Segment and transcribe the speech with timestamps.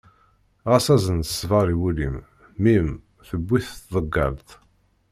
[0.69, 2.15] Ɣas azen-d ṣṣber i wul-im,
[2.57, 2.89] mmi-m
[3.27, 4.49] tewwi-t tḍeggalt.